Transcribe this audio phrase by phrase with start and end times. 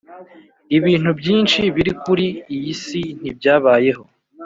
[0.77, 4.03] ibintu byinshi biri kuri iyi si ntibyabayeho.